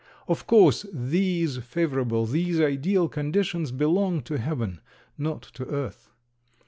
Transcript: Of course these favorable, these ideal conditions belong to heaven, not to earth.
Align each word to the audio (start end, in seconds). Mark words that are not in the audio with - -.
Of 0.27 0.47
course 0.47 0.83
these 0.91 1.57
favorable, 1.59 2.25
these 2.25 2.59
ideal 2.59 3.07
conditions 3.07 3.71
belong 3.71 4.23
to 4.23 4.39
heaven, 4.39 4.81
not 5.15 5.43
to 5.53 5.65
earth. 5.67 6.09